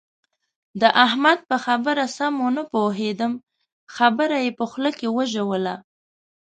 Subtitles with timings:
[0.81, 3.31] د احمد په خبره سم و نه پوهېدم؛
[3.95, 5.75] خبره يې په خوله کې وژوله.